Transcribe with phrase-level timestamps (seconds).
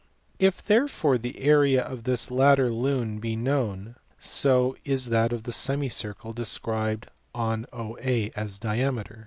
[0.39, 5.51] If therefore the area of this latter lune be known, so is that of the
[5.53, 9.19] semicircle described on OA as diameter.